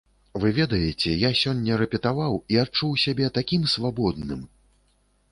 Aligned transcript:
Вы 0.43 0.51
ведаеце, 0.59 1.09
я 1.23 1.29
сёння 1.41 1.75
рэпетаваў 1.81 2.33
і 2.55 2.57
адчуў 2.63 2.95
сябе 3.03 3.27
такім 3.35 3.67
свабодным! 3.75 4.41